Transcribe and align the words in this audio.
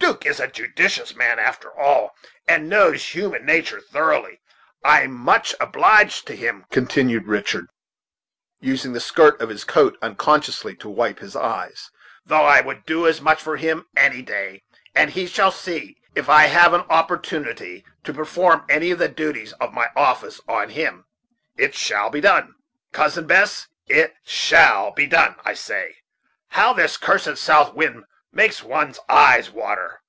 'Duke 0.00 0.24
is 0.24 0.40
a 0.40 0.46
judicious 0.48 1.14
man 1.14 1.38
after 1.38 1.70
all, 1.70 2.16
and 2.46 2.66
knows 2.66 3.12
human 3.14 3.44
nature 3.44 3.78
thoroughly, 3.78 4.40
I'm 4.82 5.12
much 5.12 5.54
obliged 5.60 6.26
to 6.28 6.36
him," 6.36 6.64
continued 6.70 7.26
Richard, 7.26 7.66
using 8.58 8.94
the 8.94 9.00
skirt 9.00 9.38
of 9.38 9.50
his 9.50 9.64
coat 9.64 9.98
unconsciously 10.00 10.74
to 10.76 10.88
wipe 10.88 11.18
his 11.18 11.36
eyes; 11.36 11.90
"though 12.24 12.44
I 12.44 12.62
would 12.62 12.86
do 12.86 13.06
as 13.06 13.20
much 13.20 13.42
for 13.42 13.58
him 13.58 13.84
any 13.98 14.22
day, 14.22 14.62
as 14.94 15.12
he 15.12 15.26
shall 15.26 15.52
see, 15.52 16.00
if 16.14 16.30
I 16.30 16.44
have 16.44 16.72
an 16.72 16.86
opportunity 16.88 17.84
to 18.04 18.14
perform 18.14 18.64
any 18.66 18.90
of 18.90 18.98
the 18.98 19.08
duties 19.08 19.52
of 19.54 19.74
my 19.74 19.90
office 19.94 20.40
on 20.48 20.70
him. 20.70 21.04
It 21.58 21.74
shall 21.74 22.08
be 22.08 22.22
done, 22.22 22.54
Cousin 22.92 23.26
Bess 23.26 23.66
it 23.88 24.14
shall 24.24 24.90
be 24.90 25.06
done, 25.06 25.36
I 25.44 25.52
say. 25.52 25.96
How 26.48 26.72
this 26.72 26.96
cursed 26.96 27.36
south 27.36 27.74
wind 27.74 28.04
makes 28.30 28.62
one's 28.62 29.00
eyes 29.08 29.48
water!" 29.50 30.00